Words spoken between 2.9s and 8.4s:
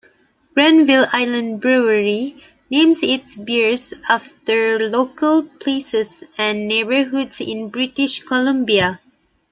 its beers after local places and neighbourhoods in British